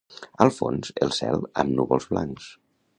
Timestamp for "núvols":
1.77-2.13